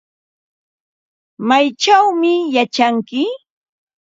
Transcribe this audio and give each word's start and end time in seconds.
¿Maychawmi 1.47 2.33
yachanki? 2.55 3.21